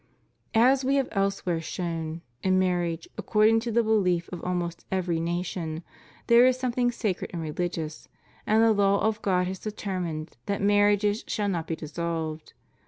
As 0.55 0.83
We 0.83 0.95
have 0.95 1.09
elsewhere 1.11 1.61
shown, 1.61 2.23
in 2.41 2.57
marriage, 2.57 3.07
according 3.19 3.59
to 3.59 3.71
the 3.71 3.83
belief 3.83 4.27
of 4.29 4.43
almost 4.43 4.83
every 4.91 5.19
nation, 5.19 5.83
there 6.25 6.47
is 6.47 6.57
something 6.57 6.91
sacred 6.91 7.29
and 7.33 7.41
religious; 7.43 8.09
and 8.47 8.63
the 8.63 8.73
law 8.73 8.99
of 9.05 9.21
God 9.21 9.45
has 9.45 9.59
determined 9.59 10.37
that 10.47 10.59
marriages 10.59 11.23
shall 11.27 11.49
not 11.49 11.67
be 11.67 11.75
dissolved. 11.75 12.53